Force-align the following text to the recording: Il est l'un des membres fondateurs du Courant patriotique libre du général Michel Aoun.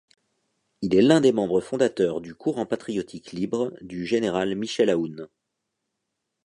Il 0.81 0.95
est 0.95 1.03
l'un 1.03 1.21
des 1.21 1.31
membres 1.31 1.61
fondateurs 1.61 2.21
du 2.21 2.33
Courant 2.33 2.65
patriotique 2.65 3.33
libre 3.33 3.71
du 3.81 4.03
général 4.03 4.55
Michel 4.55 4.89
Aoun. 4.89 5.27